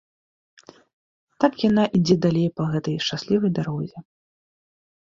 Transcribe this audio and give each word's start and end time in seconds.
Так 1.45 1.53
яна 1.69 1.83
ідзе 2.01 2.15
далей 2.27 2.49
па 2.61 2.69
гэтай 2.73 2.95
шчаслівай 3.05 3.51
дарозе. 3.61 3.97